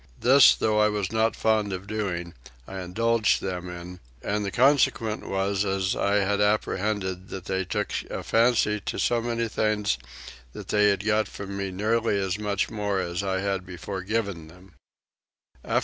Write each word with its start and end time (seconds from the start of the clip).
This 0.19 0.55
though 0.55 0.79
I 0.79 0.89
was 0.89 1.11
not 1.11 1.35
fond 1.35 1.71
of 1.71 1.85
doing 1.85 2.33
I 2.67 2.79
indulged 2.81 3.39
them 3.39 3.69
in; 3.69 3.99
and 4.23 4.43
the 4.43 4.49
consequence 4.49 5.23
was 5.23 5.63
as 5.63 5.95
I 5.95 6.15
had 6.15 6.41
apprehended 6.41 7.29
that 7.29 7.45
they 7.45 7.63
took 7.65 7.91
a 8.09 8.23
fancy 8.23 8.79
to 8.79 8.97
so 8.97 9.21
many 9.21 9.47
things 9.47 9.99
that 10.53 10.69
they 10.69 10.97
got 10.97 11.27
from 11.27 11.55
me 11.55 11.69
nearly 11.69 12.19
as 12.19 12.39
much 12.39 12.67
more 12.71 12.99
as 12.99 13.21
I 13.21 13.41
had 13.41 13.63
before 13.63 14.01
given 14.01 14.47
them. 14.47 14.73